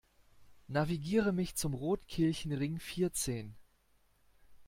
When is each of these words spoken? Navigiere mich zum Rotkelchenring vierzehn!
Navigiere 0.67 1.31
mich 1.31 1.53
zum 1.53 1.75
Rotkelchenring 1.75 2.79
vierzehn! 2.79 3.53